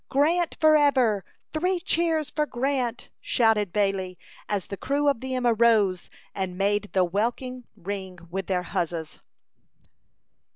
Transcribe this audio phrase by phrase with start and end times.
[0.09, 1.23] "Grant forever!
[1.53, 4.17] Three cheers for Grant!" shouted Bailey,
[4.49, 9.19] as the crew of the Emma rose and made the welkin ring with their huzzas.